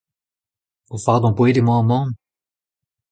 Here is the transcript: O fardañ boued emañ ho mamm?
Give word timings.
O 0.95 0.97
fardañ 1.05 1.33
boued 1.37 1.59
emañ 1.59 1.77
ho 1.79 1.83
mamm? 1.89 2.09